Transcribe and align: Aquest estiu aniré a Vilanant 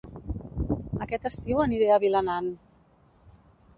Aquest 1.07 1.29
estiu 1.31 1.61
aniré 1.65 1.91
a 1.93 1.99
Vilanant 2.07 2.51